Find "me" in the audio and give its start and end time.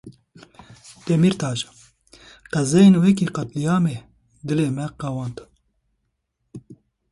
4.75-4.85